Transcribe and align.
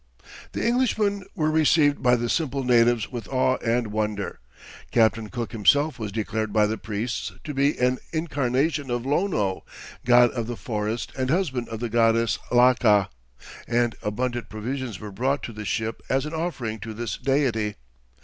The 0.53 0.65
Englishmen 0.65 1.25
were 1.35 1.51
received 1.51 2.01
by 2.01 2.15
the 2.15 2.27
simple 2.27 2.63
natives 2.63 3.11
with 3.11 3.27
awe 3.27 3.57
and 3.57 3.91
wonder, 3.91 4.39
Captain 4.89 5.29
Cook 5.29 5.51
himself 5.51 5.99
was 5.99 6.11
declared 6.11 6.51
by 6.51 6.65
the 6.65 6.79
priests 6.79 7.33
to 7.43 7.53
be 7.53 7.77
an 7.77 7.99
incarnation 8.11 8.89
of 8.89 9.05
Lono, 9.05 9.63
god 10.03 10.31
of 10.31 10.47
the 10.47 10.57
forest 10.57 11.11
and 11.15 11.29
husband 11.29 11.69
of 11.69 11.81
the 11.81 11.89
goddess 11.89 12.39
Laka, 12.49 13.09
and 13.67 13.93
abundant 14.01 14.49
provisions 14.49 14.99
were 14.99 15.11
brought 15.11 15.43
to 15.43 15.53
the 15.53 15.65
ship 15.65 16.01
as 16.09 16.25
an 16.25 16.33
offering 16.33 16.79
to 16.79 16.95
this 16.95 17.15
deity. 17.17 17.75